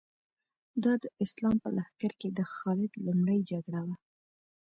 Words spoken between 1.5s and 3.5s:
په لښکر کې د خالد لومړۍ